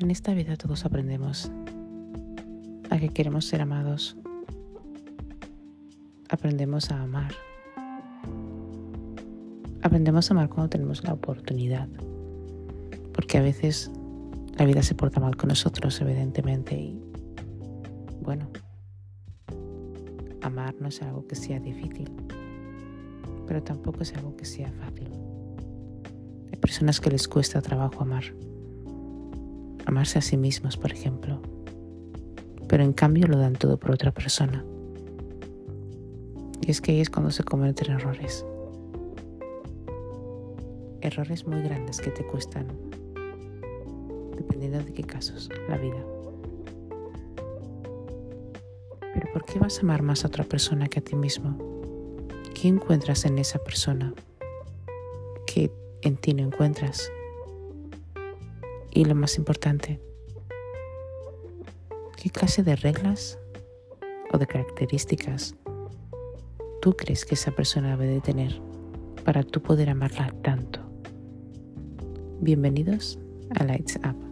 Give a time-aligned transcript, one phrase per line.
[0.00, 1.52] En esta vida todos aprendemos
[2.88, 4.16] a que queremos ser amados.
[6.30, 7.32] Aprendemos a amar.
[9.82, 11.86] Aprendemos a amar cuando tenemos la oportunidad.
[13.12, 13.90] Porque a veces
[14.56, 16.80] la vida se porta mal con nosotros, evidentemente.
[16.80, 16.98] Y
[18.22, 18.48] bueno,
[20.40, 22.10] amar no es algo que sea difícil,
[23.46, 25.10] pero tampoco es algo que sea fácil.
[26.50, 28.24] Hay personas que les cuesta trabajo amar.
[29.86, 31.40] Amarse a sí mismos, por ejemplo.
[32.68, 34.64] Pero en cambio lo dan todo por otra persona.
[36.60, 38.44] Y es que ahí es cuando se cometen errores.
[41.00, 42.66] Errores muy grandes que te cuestan,
[44.36, 46.04] dependiendo de qué casos, la vida.
[49.14, 51.56] Pero ¿por qué vas a amar más a otra persona que a ti mismo?
[52.54, 54.12] ¿Qué encuentras en esa persona
[55.46, 57.10] que en ti no encuentras?
[59.00, 59.98] Y lo más importante,
[62.22, 63.38] ¿qué clase de reglas
[64.30, 65.54] o de características
[66.82, 68.60] tú crees que esa persona debe de tener
[69.24, 70.80] para tú poder amarla tanto?
[72.42, 73.18] Bienvenidos
[73.58, 74.29] a Lights Up.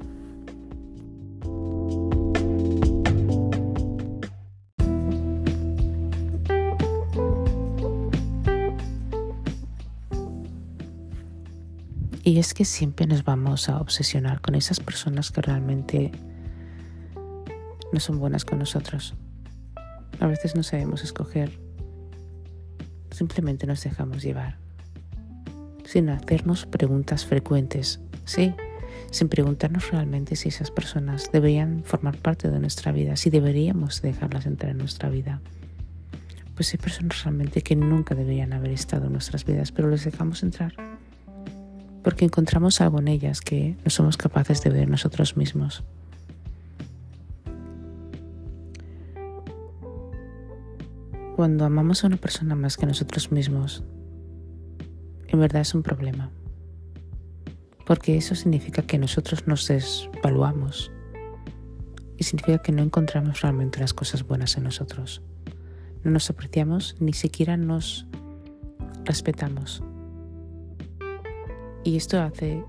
[12.39, 16.12] Y es que siempre nos vamos a obsesionar con esas personas que realmente
[17.92, 19.14] no son buenas con nosotros.
[20.20, 21.50] A veces no sabemos escoger.
[23.11, 24.56] Simplemente nos dejamos llevar
[25.84, 28.55] sin hacernos preguntas frecuentes, ¿sí?
[29.11, 34.47] Sin preguntarnos realmente si esas personas deberían formar parte de nuestra vida, si deberíamos dejarlas
[34.47, 35.41] entrar en nuestra vida.
[36.55, 40.44] Pues hay personas realmente que nunca deberían haber estado en nuestras vidas, pero les dejamos
[40.44, 40.97] entrar.
[42.09, 45.84] Porque encontramos algo en ellas que no somos capaces de ver nosotros mismos.
[51.37, 53.84] Cuando amamos a una persona más que nosotros mismos,
[55.27, 56.31] en verdad es un problema.
[57.84, 60.91] Porque eso significa que nosotros nos desvaluamos
[62.16, 65.21] y significa que no encontramos realmente las cosas buenas en nosotros.
[66.05, 68.06] No nos apreciamos, ni siquiera nos
[69.05, 69.82] respetamos.
[71.88, 72.62] Y esto hace,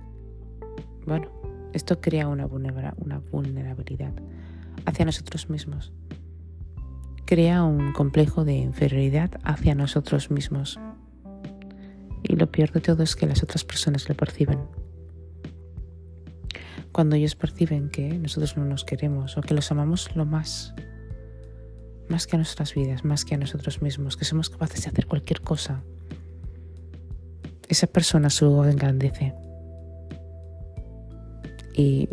[1.06, 1.30] bueno,
[1.74, 4.14] esto crea una vulnerabilidad
[4.86, 5.92] hacia nosotros mismos.
[7.26, 10.80] Crea un complejo de inferioridad hacia nosotros mismos
[12.24, 14.60] y lo peor de todo es que las otras personas lo perciben.
[16.94, 20.74] Cuando ellos perciben que nosotros no nos queremos o que los amamos lo más,
[22.08, 25.08] más que a nuestras vidas, más que a nosotros mismos, que somos capaces de hacer
[25.08, 25.84] cualquier cosa,
[27.70, 29.34] esa persona su ego engrandece.
[31.74, 32.10] Y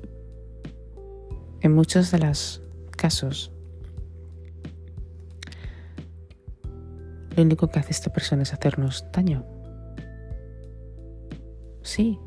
[1.63, 2.63] en muchos de los
[2.93, 3.51] casos,
[7.35, 9.45] lo único que hace esta persona es hacernos daño
[11.87, 12.19] sí,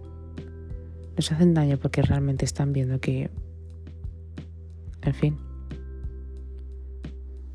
[1.15, 3.29] nos hacen daño porque realmente están viendo que,
[5.01, 5.37] en fin,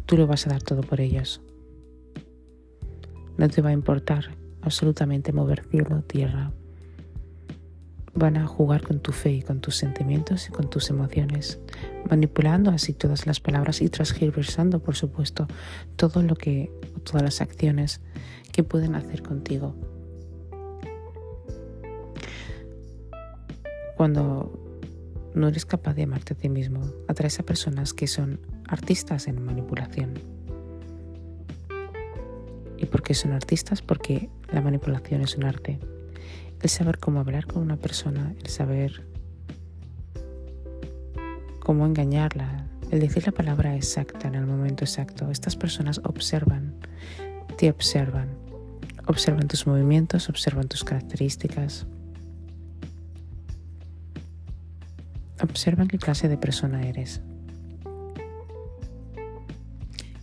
[0.06, 1.40] tú lo vas a dar todo por ellos.
[3.36, 6.52] No te va a importar absolutamente mover cielo tierra.
[8.14, 11.58] Van a jugar con tu fe y con tus sentimientos y con tus emociones,
[12.08, 15.48] manipulando así todas las palabras y transgiversando, por supuesto,
[15.96, 16.70] todo lo que,
[17.02, 18.00] todas las acciones
[18.52, 19.74] que pueden hacer contigo
[23.96, 24.52] Cuando
[25.34, 29.44] no eres capaz de amarte a ti mismo, atraes a personas que son artistas en
[29.44, 30.14] manipulación.
[32.94, 33.82] ¿Y por qué son artistas?
[33.82, 35.80] Porque la manipulación es un arte.
[36.62, 39.04] El saber cómo hablar con una persona, el saber
[41.58, 45.28] cómo engañarla, el decir la palabra exacta en el momento exacto.
[45.32, 46.76] Estas personas observan,
[47.58, 48.28] te observan,
[49.08, 51.88] observan tus movimientos, observan tus características,
[55.42, 57.20] Observa qué clase de persona eres.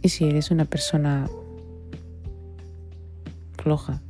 [0.02, 1.30] Y si eres una persona
[3.62, 4.02] floja,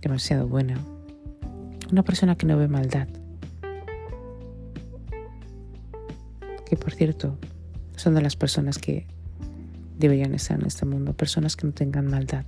[0.00, 0.78] demasiado buena,
[1.90, 3.08] una persona que no ve maldad,
[6.66, 7.38] que por cierto
[7.96, 9.06] son de las personas que
[9.98, 12.44] deberían estar en este mundo, personas que no tengan maldad,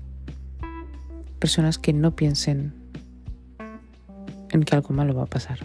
[1.38, 2.74] personas que no piensen
[4.50, 5.60] en que algo malo va a pasar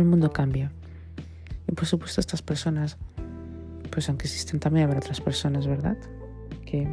[0.00, 0.70] el mundo cambia.
[1.68, 2.96] Y por supuesto estas personas,
[3.90, 5.96] pues aunque existen también habrá otras personas, ¿verdad?
[6.64, 6.88] Que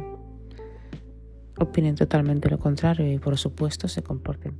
[1.58, 4.54] opinen totalmente lo contrario y por supuesto se comporten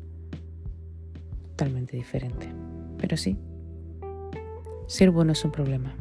[1.51, 2.49] totalmente diferente.
[2.99, 3.37] Pero sí,
[4.87, 5.95] Ser bueno es un problema.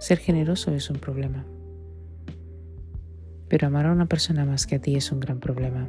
[0.00, 1.46] Ser generoso es un problema.
[3.48, 5.88] Pero amar a una persona más que a ti es un gran problema.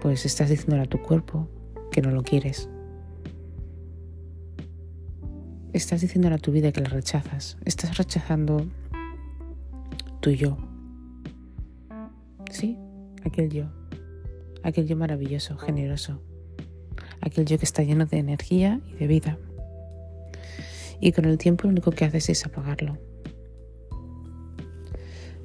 [0.00, 1.48] Pues estás diciendo a tu cuerpo
[1.90, 2.70] que no lo quieres.
[5.72, 7.58] Estás diciendo a tu vida que la rechazas.
[7.64, 8.64] Estás rechazando
[10.20, 10.69] tu yo.
[13.24, 13.64] Aquel yo.
[14.62, 16.20] Aquel yo maravilloso, generoso.
[17.20, 19.38] Aquel yo que está lleno de energía y de vida.
[21.00, 22.98] Y con el tiempo lo único que haces es apagarlo.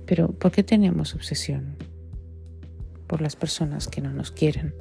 [0.06, 1.78] Pero ¿por qué tenemos obsesión?
[3.08, 4.74] Por las personas que no nos quieren.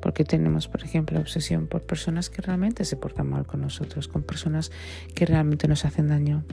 [0.00, 4.06] ¿Por qué tenemos, por ejemplo, obsesión por personas que realmente se portan mal con nosotros,
[4.06, 4.70] con personas
[5.14, 6.44] que realmente nos hacen daño.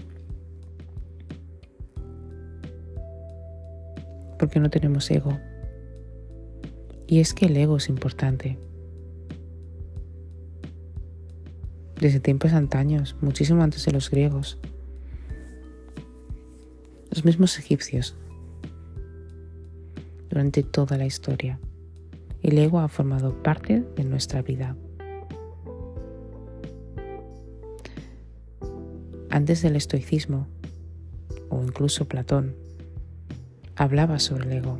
[4.45, 5.39] Porque no tenemos ego.
[7.07, 8.59] Y es que el ego es importante.
[11.99, 14.59] Desde tiempos antaños, muchísimo antes de los griegos.
[17.09, 18.15] Los mismos egipcios.
[20.29, 21.59] Durante toda la historia.
[22.43, 24.77] El ego ha formado parte de nuestra vida.
[29.31, 30.47] Antes del estoicismo,
[31.49, 32.63] o incluso Platón,
[33.75, 34.79] hablaba sobre el ego.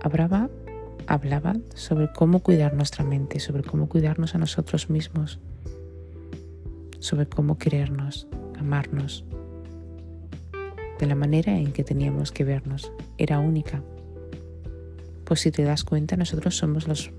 [0.00, 0.50] Hablaba
[1.06, 5.38] hablaba sobre cómo cuidar nuestra mente, sobre cómo cuidarnos a nosotros mismos,
[6.98, 8.26] sobre cómo querernos,
[8.58, 9.24] amarnos,
[10.98, 12.92] de la manera en que teníamos que vernos.
[13.18, 13.82] Era única.
[15.24, 17.10] Pues si te das cuenta, nosotros somos los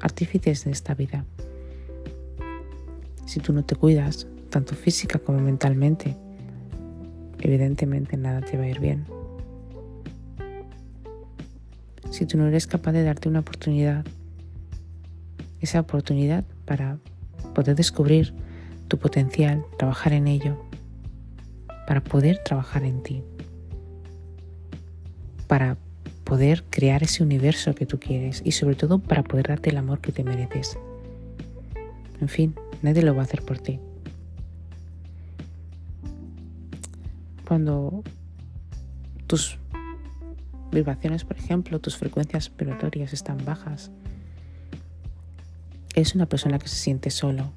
[0.00, 1.24] artífices de esta vida.
[3.26, 6.16] Si tú no te cuidas, tanto física como mentalmente,
[7.40, 9.06] evidentemente nada te va a ir bien
[12.24, 14.02] si tú no eres capaz de darte una oportunidad,
[15.60, 16.96] esa oportunidad para
[17.54, 18.32] poder descubrir
[18.88, 20.58] tu potencial, trabajar en ello,
[21.86, 23.22] para poder trabajar en ti,
[25.48, 25.76] para
[26.24, 30.00] poder crear ese universo que tú quieres y sobre todo para poder darte el amor
[30.00, 30.78] que te mereces.
[32.22, 33.80] En fin, nadie lo va a hacer por ti.
[37.46, 38.02] Cuando
[39.26, 39.58] tus
[40.74, 43.90] vibraciones, por ejemplo, tus frecuencias vibratorias están bajas.
[45.94, 47.52] Es una persona que se siente solo,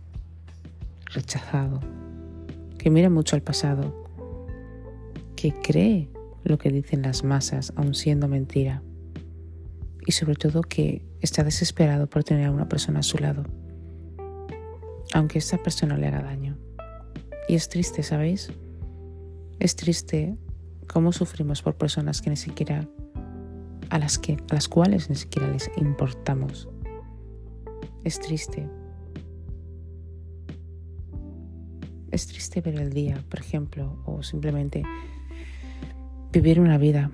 [1.06, 1.82] rechazado,
[2.78, 4.06] que mira mucho al pasado,
[5.36, 6.10] que cree
[6.44, 8.82] lo que dicen las masas, aun siendo mentira,
[10.06, 13.44] y sobre todo que está desesperado por tener a una persona a su lado,
[15.14, 16.58] aunque esa persona le haga daño.
[17.50, 18.52] Y es triste, ¿sabéis?
[19.60, 20.38] Es triste
[20.88, 22.88] cómo sufrimos por personas que ni siquiera
[23.90, 26.68] a las, que, a las cuales ni siquiera les importamos.
[28.04, 28.68] Es triste.
[32.12, 34.84] Es triste ver el día, por ejemplo, o simplemente
[36.32, 37.12] vivir una vida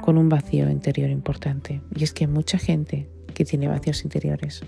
[0.00, 1.80] con un vacío interior importante.
[1.94, 4.62] Y es que hay mucha gente que tiene vacíos interiores.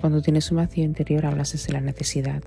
[0.00, 2.42] Cuando tienes un vacío interior hablas desde la necesidad.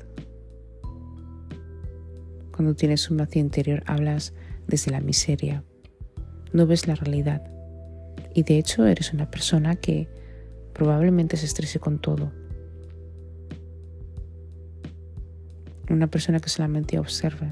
[2.55, 4.33] Cuando tienes un vacío interior hablas
[4.69, 5.63] desde la miseria.
[6.53, 7.43] No ves la realidad.
[8.33, 10.07] Y de hecho eres una persona que
[10.73, 12.31] probablemente se estrese con todo.
[15.89, 17.49] Una persona que solamente observa.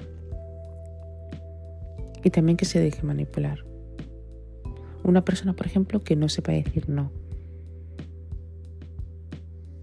[2.24, 3.66] Y también que se deje manipular.
[5.04, 7.12] Una persona, por ejemplo, que no sepa decir no.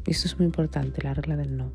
[0.07, 1.73] Esto es muy importante, la regla del no.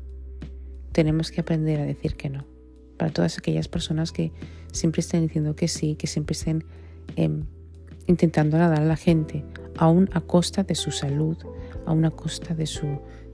[0.92, 2.59] Tenemos que aprender a decir que no
[3.00, 4.30] para todas aquellas personas que
[4.72, 6.64] siempre estén diciendo que sí, que siempre estén
[7.16, 7.44] em,
[8.06, 9.42] intentando agradar a la gente,
[9.78, 11.38] aún a costa de su salud,
[11.86, 12.86] aún a costa de su,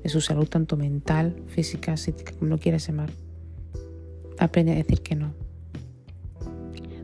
[0.04, 3.10] de su salud tanto mental, física, psíquica, como lo quieras llamar.
[4.38, 5.32] Aprende a decir que no.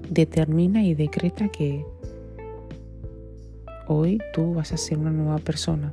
[0.09, 1.85] Determina y decreta que
[3.89, 5.93] hoy tú vas a ser una nueva persona.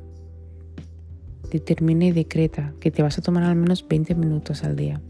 [1.49, 5.01] Determina y decreta que te vas a tomar al menos 20 minutos al día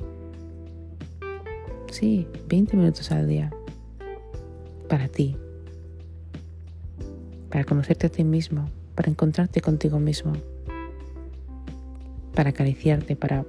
[1.91, 3.51] Sí, 20 minutos al día.
[4.87, 5.35] Para ti.
[7.49, 8.69] Para conocerte a ti mismo.
[8.95, 10.33] Para encontrarte contigo mismo.
[12.35, 13.43] Para acariciarte, para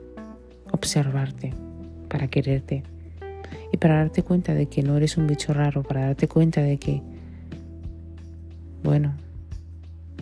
[0.73, 1.53] observarte,
[2.09, 2.83] para quererte.
[3.73, 6.79] Y para darte cuenta de que no eres un bicho raro, para darte cuenta de
[6.79, 7.03] que,
[8.83, 9.15] bueno,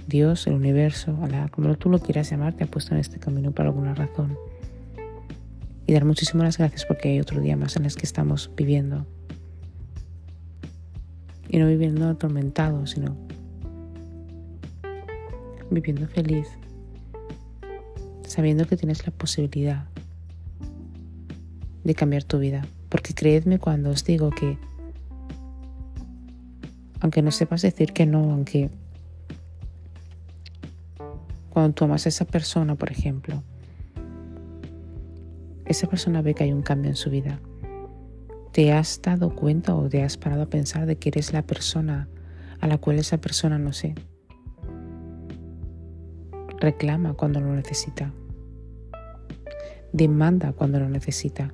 [0.06, 1.16] Dios, el universo,
[1.50, 4.36] como tú lo quieras llamar, te ha puesto en este camino por alguna razón
[5.88, 9.06] y dar muchísimas gracias porque hay otro día más en el que estamos viviendo.
[11.48, 13.16] Y no viviendo atormentados, sino
[15.70, 16.46] viviendo feliz,
[18.26, 19.86] sabiendo que tienes la posibilidad
[21.84, 22.66] de cambiar tu vida.
[22.90, 24.58] Porque creedme cuando os digo que,
[27.00, 28.68] aunque no sepas decir que no, aunque
[31.48, 33.42] cuando tú amas a esa persona, por ejemplo,
[35.68, 37.40] esa persona ve que hay un cambio en su vida.
[38.52, 42.08] ¿Te has dado cuenta o te has parado a pensar de que eres la persona
[42.60, 43.94] a la cual esa persona, no sé,
[46.58, 48.12] reclama cuando lo necesita?
[49.92, 51.52] Demanda cuando lo necesita.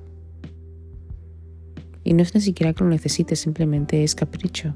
[2.03, 4.73] Y no es ni siquiera que lo necesite, simplemente es capricho.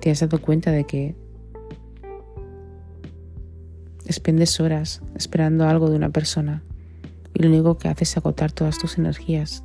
[0.00, 1.16] ¿Te has dado cuenta de que
[4.06, 6.62] expendes horas esperando algo de una persona
[7.34, 9.64] y lo único que hace es agotar todas tus energías.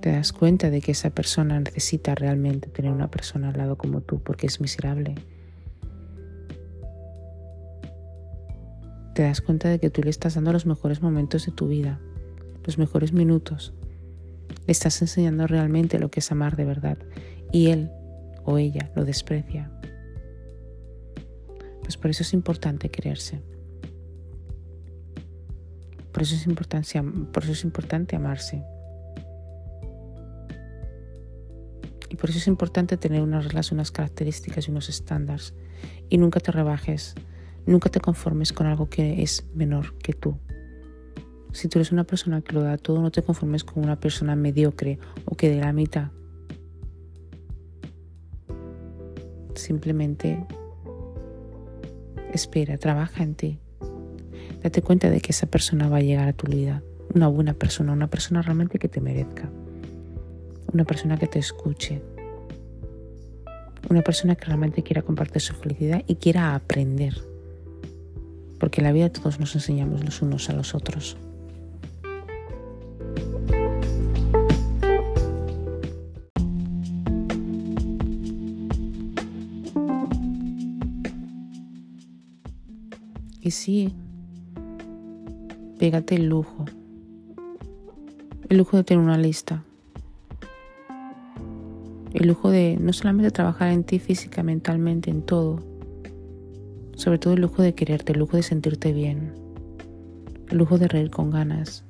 [0.00, 4.00] Te das cuenta de que esa persona necesita realmente tener una persona al lado como
[4.00, 5.16] tú porque es miserable.
[9.14, 11.98] Te das cuenta de que tú le estás dando los mejores momentos de tu vida,
[12.64, 13.74] los mejores minutos.
[14.66, 16.98] Le estás enseñando realmente lo que es amar de verdad
[17.50, 17.90] y él
[18.44, 19.72] o ella lo desprecia.
[21.82, 23.42] Pues por eso es importante quererse.
[26.18, 27.00] Por eso es importante,
[27.32, 28.64] por eso es importante amarse.
[32.10, 35.54] Y por eso es importante tener unas reglas, unas características y unos estándares.
[36.08, 37.14] Y nunca te rebajes,
[37.66, 40.36] nunca te conformes con algo que es menor que tú.
[41.52, 44.34] Si tú eres una persona que lo da todo, no te conformes con una persona
[44.34, 46.10] mediocre o que de la mitad.
[49.54, 50.44] Simplemente
[52.32, 53.60] espera, trabaja en ti.
[54.62, 56.82] Date cuenta de que esa persona va a llegar a tu vida.
[57.14, 59.48] Una buena persona, una persona realmente que te merezca.
[60.72, 62.02] Una persona que te escuche.
[63.88, 67.14] Una persona que realmente quiera compartir su felicidad y quiera aprender.
[68.58, 71.16] Porque en la vida todos nos enseñamos los unos a los otros.
[83.40, 83.94] Y sí,
[85.78, 86.64] pégate el lujo.
[88.48, 89.62] El lujo de tener una lista.
[92.12, 95.60] El lujo de no solamente trabajar en ti física, mentalmente, en todo.
[96.96, 99.32] Sobre todo el lujo de quererte, el lujo de sentirte bien.
[100.48, 101.84] El lujo de reír con ganas.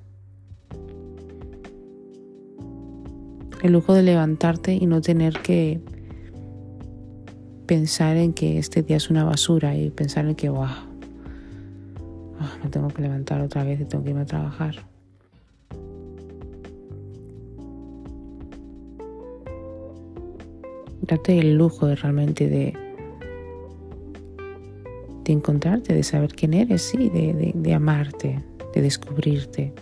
[3.62, 5.80] El lujo de levantarte y no tener que
[7.66, 10.88] pensar en que este día es una basura y pensar en que, wow,
[12.40, 14.75] Ah, me tengo que levantar otra vez y tengo que irme a trabajar.
[21.02, 22.75] Date el lujo de realmente de,
[25.25, 29.73] de encontrarte, de saber quién eres, sí, de, de amarte, de descubrirte.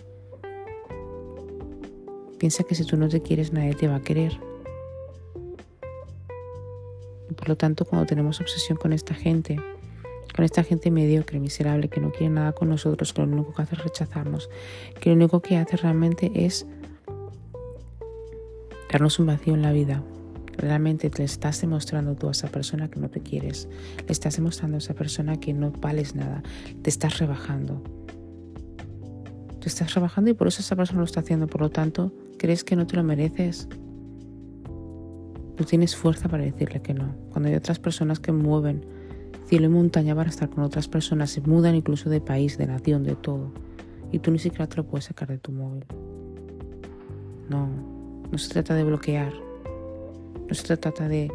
[2.39, 4.39] Piensa que si tú no te quieres, nadie te va a querer.
[7.29, 9.59] Y por lo tanto, cuando tenemos obsesión con esta gente,
[10.37, 13.63] con esta gente mediocre, miserable, que no quiere nada con nosotros, que lo único que
[13.63, 14.51] hace es rechazarnos,
[15.01, 16.67] que lo único que hace realmente es
[18.91, 20.03] darnos un vacío en la vida.
[20.55, 23.67] Realmente te estás demostrando tú a esa persona que no te quieres,
[24.05, 26.43] le estás demostrando a esa persona que no vales nada,
[26.83, 27.81] te estás rebajando.
[29.59, 32.63] Te estás rebajando y por eso esa persona lo está haciendo, por lo tanto, crees
[32.63, 33.67] que no te lo mereces.
[35.57, 37.15] No tienes fuerza para decirle que no.
[37.31, 38.96] Cuando hay otras personas que mueven
[39.47, 43.03] cielo y montaña para estar con otras personas, se mudan incluso de país, de nación,
[43.03, 43.51] de todo.
[44.11, 45.85] Y tú ni siquiera te lo puedes sacar de tu móvil.
[47.49, 47.69] No,
[48.31, 49.33] no se trata de bloquear.
[50.47, 51.31] No se trata de,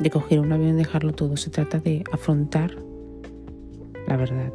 [0.00, 1.36] de coger un avión y dejarlo todo.
[1.36, 2.76] Se trata de afrontar
[4.06, 4.52] la verdad.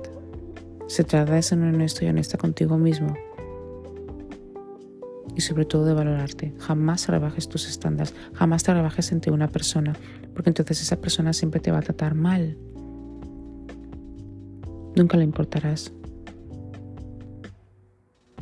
[0.87, 3.13] Se trata de ser honesto y honesta contigo mismo.
[5.35, 6.53] Y sobre todo de valorarte.
[6.59, 8.13] Jamás rebajes tus estándares.
[8.33, 9.93] Jamás te rebajes entre una persona
[10.35, 12.57] porque entonces esa persona siempre te va a tratar mal.
[14.95, 15.91] Nunca le importarás.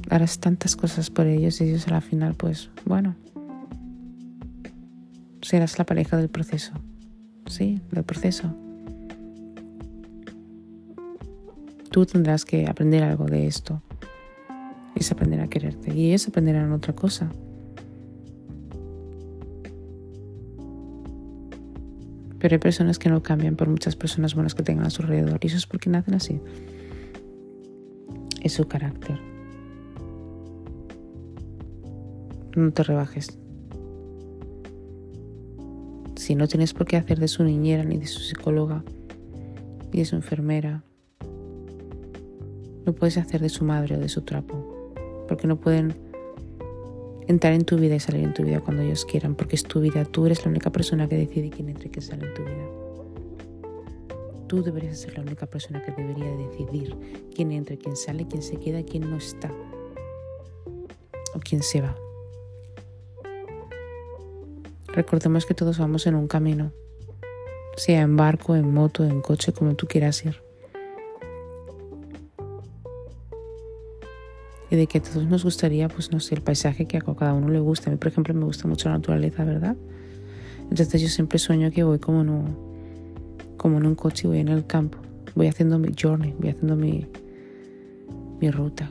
[0.09, 3.15] Harás tantas cosas por ellos y ellos a la final, pues bueno,
[5.41, 6.73] serás la pareja del proceso.
[7.45, 8.55] Sí, del proceso.
[11.91, 13.81] Tú tendrás que aprender algo de esto.
[14.95, 15.93] Es aprender a quererte.
[15.95, 17.29] Y ellos aprenderán otra cosa.
[22.43, 25.39] Pero hay personas que no cambian por muchas personas buenas que tengan a su alrededor.
[25.41, 26.41] Y eso es porque nacen así.
[28.41, 29.17] Es su carácter.
[32.53, 33.39] No te rebajes.
[36.17, 38.83] Si no tienes por qué hacer de su niñera, ni de su psicóloga,
[39.93, 40.83] ni de su enfermera,
[42.85, 44.93] no puedes hacer de su madre o de su trapo,
[45.29, 45.93] porque no pueden
[47.27, 49.79] entrar en tu vida y salir en tu vida cuando ellos quieran, porque es tu
[49.79, 52.43] vida, tú eres la única persona que decide quién entra y quién sale en tu
[52.43, 52.67] vida.
[54.47, 56.95] Tú deberías ser la única persona que debería decidir
[57.35, 59.51] quién entra, quién sale, quién se queda, quién no está
[61.33, 61.95] o quién se va.
[64.87, 66.71] Recordemos que todos vamos en un camino,
[67.77, 70.42] sea en barco, en moto, en coche, como tú quieras ir.
[74.73, 77.35] Y de que a todos nos gustaría, pues no sé, el paisaje que a cada
[77.35, 77.91] uno le gusta.
[77.91, 79.75] A mí, por ejemplo, me gusta mucho la naturaleza, ¿verdad?
[80.63, 82.57] Entonces yo siempre sueño que voy como un,
[83.55, 84.97] como en un coche y voy en el campo.
[85.35, 87.05] Voy haciendo mi journey, voy haciendo mi,
[88.41, 88.89] mi ruta.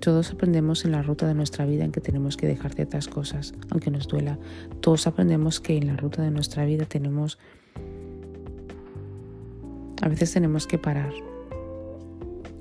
[0.00, 3.52] Todos aprendemos en la ruta de nuestra vida en que tenemos que dejar ciertas cosas,
[3.68, 4.38] aunque nos duela.
[4.80, 7.38] Todos aprendemos que en la ruta de nuestra vida tenemos...
[10.00, 11.12] A veces tenemos que parar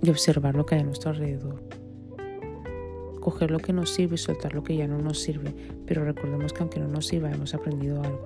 [0.01, 1.63] y observar lo que hay a nuestro alrededor.
[3.19, 5.53] Coger lo que nos sirve y soltar lo que ya no nos sirve.
[5.85, 8.25] Pero recordemos que aunque no nos sirva, hemos aprendido algo.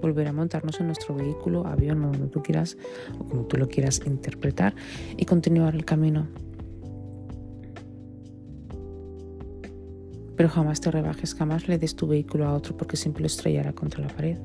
[0.00, 2.76] Volver a montarnos en nuestro vehículo, avión o donde tú quieras,
[3.18, 4.74] o como tú lo quieras interpretar,
[5.16, 6.26] y continuar el camino
[10.42, 13.72] Pero jamás te rebajes, jamás le des tu vehículo a otro porque siempre lo estrellará
[13.74, 14.38] contra la pared.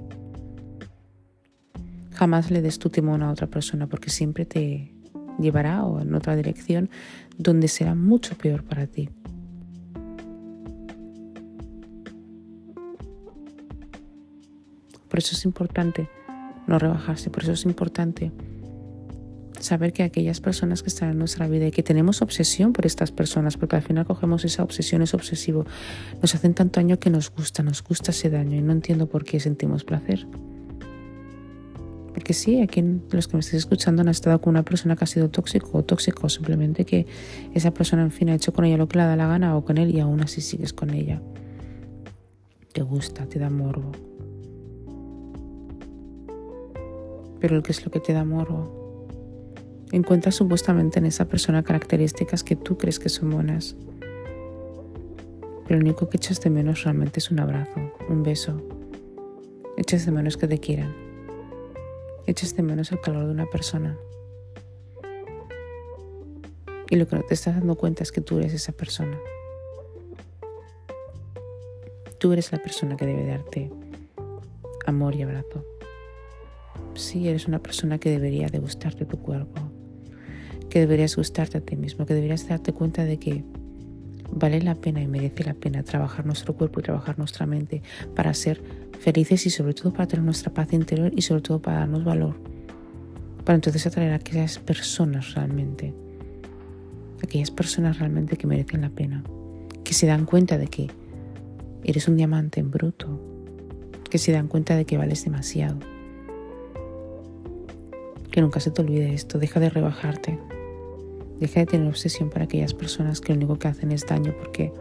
[2.18, 4.92] Jamás le des tu timón a otra persona porque siempre te
[5.38, 6.90] llevará en otra dirección
[7.38, 9.10] donde será mucho peor para ti.
[15.08, 16.10] Por eso es importante
[16.66, 18.32] no rebajarse, por eso es importante
[19.60, 23.12] saber que aquellas personas que están en nuestra vida y que tenemos obsesión por estas
[23.12, 25.68] personas, porque al final cogemos esa obsesión, es obsesivo,
[26.20, 29.24] nos hacen tanto daño que nos gusta, nos gusta ese daño y no entiendo por
[29.24, 30.28] qué sentimos placer.
[32.18, 35.08] Porque sí, aquí los que me estés escuchando han estado con una persona que ha
[35.08, 37.06] sido tóxico o tóxico, simplemente que
[37.54, 39.64] esa persona en fin ha hecho con ella lo que le da la gana o
[39.64, 41.22] con él y aún así sigues con ella.
[42.74, 43.92] Te gusta, te da morbo.
[47.40, 49.06] Pero ¿qué es lo que te da morbo?
[49.92, 53.76] Encuentras supuestamente en esa persona características que tú crees que son buenas.
[55.68, 58.60] Pero lo único que echas de menos realmente es un abrazo, un beso.
[59.78, 61.07] Echas de menos que te quieran.
[62.28, 63.98] Echas de menos el calor de una persona.
[66.90, 69.18] Y lo que no te estás dando cuenta es que tú eres esa persona.
[72.20, 73.72] Tú eres la persona que debe darte
[74.86, 75.66] amor y abrazo.
[76.96, 79.62] Sí, eres una persona que debería de gustarte tu cuerpo,
[80.70, 83.44] que deberías gustarte a ti mismo, que deberías darte cuenta de que
[84.32, 87.82] vale la pena y merece la pena trabajar nuestro cuerpo y trabajar nuestra mente
[88.16, 88.62] para ser
[89.00, 92.36] felices y sobre todo para tener nuestra paz interior y sobre todo para darnos valor.
[93.44, 95.94] Para entonces atraer a aquellas personas realmente,
[97.24, 99.24] aquellas personas realmente que merecen la pena,
[99.84, 100.90] que se dan cuenta de que
[101.84, 103.20] eres un diamante en bruto,
[104.10, 105.80] que se dan cuenta de que vales demasiado.
[108.32, 110.38] Que nunca se te olvide esto, deja de rebajarte,
[111.40, 114.74] Deja de tener obsesión para aquellas personas que lo único que hacen es daño porque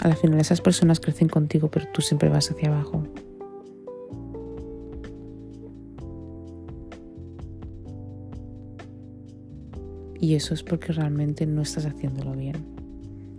[0.00, 3.04] a la final esas personas crecen contigo pero tú siempre vas hacia abajo.
[10.20, 12.56] Y eso es porque realmente no estás haciéndolo bien.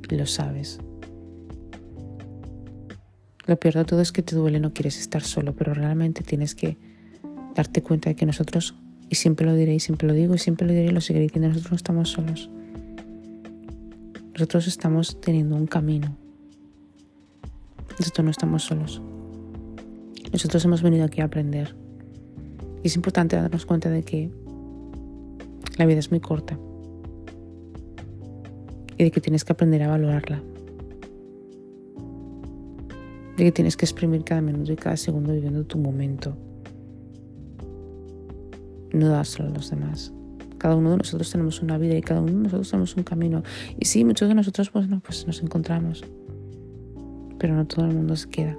[0.10, 0.80] Lo sabes.
[3.46, 6.56] Lo peor de todo es que te duele, no quieres estar solo, pero realmente tienes
[6.56, 6.78] que
[7.56, 8.76] darte cuenta de que nosotros
[9.10, 11.24] y siempre lo diré y siempre lo digo y siempre lo diré y lo seguiré
[11.24, 11.50] diciendo.
[11.50, 12.50] Nosotros no estamos solos.
[14.34, 16.18] Nosotros estamos teniendo un camino.
[18.02, 19.00] Nosotros no estamos solos.
[20.32, 21.76] Nosotros hemos venido aquí a aprender.
[22.82, 24.32] Y es importante darnos cuenta de que
[25.78, 26.58] la vida es muy corta.
[28.98, 30.42] Y de que tienes que aprender a valorarla.
[33.38, 36.36] De que tienes que exprimir cada minuto y cada segundo viviendo tu momento
[38.94, 40.12] no dárselo a los demás.
[40.58, 43.44] Cada uno de nosotros tenemos una vida y cada uno de nosotros tenemos un camino.
[43.80, 46.04] Y sí, muchos de nosotros pues, no, pues nos encontramos,
[47.42, 48.56] pero no todo el mundo se queda.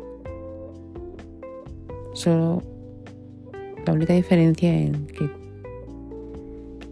[2.14, 2.64] Solo
[3.86, 5.30] la única diferencia en que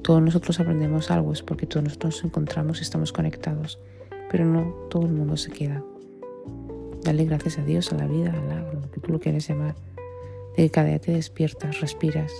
[0.02, 3.80] todos nosotros aprendemos algo es porque todos nosotros nos encontramos y estamos conectados,
[4.30, 5.82] pero no todo el mundo se queda.
[7.02, 9.74] Dale gracias a Dios, a la vida, a lo que tú lo quieres llamar,
[10.56, 12.32] de que cada día te despiertas, respiras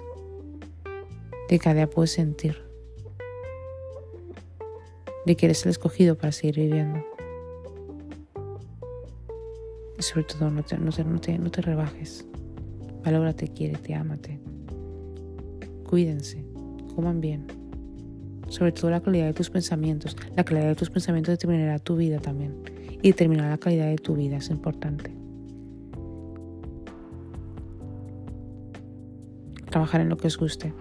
[1.49, 2.63] de cada día puedes sentir,
[5.27, 7.05] de que eres el escogido para seguir viviendo.
[10.01, 12.27] Y sobre todo no te, no te, no te, rebajes.
[13.05, 14.41] Valórate, quiérete, ámate.
[15.87, 16.43] Cuídense,
[16.95, 17.47] coman bien.
[18.49, 20.17] Sobre todo la calidad de tus pensamientos.
[20.37, 22.55] La calidad de tus pensamientos determinará tu vida también.
[23.03, 25.15] Y determinará la calidad de tu vida, es importante.
[29.71, 30.73] Trabajar en lo que os guste.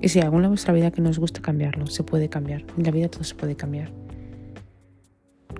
[0.00, 2.64] Y si hay algo en vuestra vida que no os gusta cambiarlo, se puede cambiar.
[2.78, 3.92] En la vida todo se puede cambiar.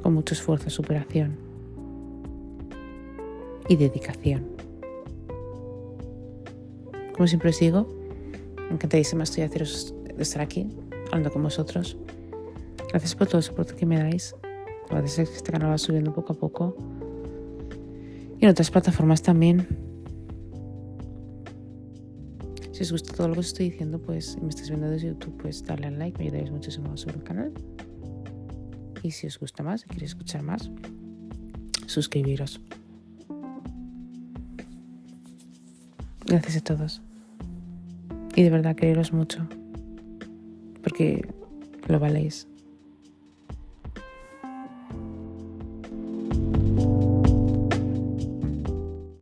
[0.02, 1.52] Con mucho esfuerzo, superación
[3.68, 4.46] y dedicación.
[7.14, 7.87] Como siempre os digo,
[8.70, 9.64] encantadísima estoy de,
[10.18, 10.68] estar aquí,
[11.07, 11.96] hablando con vosotros.
[12.88, 14.35] Gracias por todo el soporte que me dais.
[14.90, 16.77] Gracias que este canal va subiendo poco a poco.
[18.38, 19.66] Y en otras plataformas también.
[22.72, 25.09] Si os gusta todo lo que os estoy diciendo, pues, y me estáis viendo desde
[25.09, 27.53] YouTube, pues darle al like, me ayudaréis muchísimo a subir el canal.
[29.03, 30.70] Y si os gusta más, si queréis escuchar más,
[31.87, 32.61] suscribiros.
[36.33, 37.03] Gracias a todos.
[38.35, 39.47] Y de verdad quereros mucho.
[40.83, 41.29] Porque
[41.88, 42.49] lo valéis.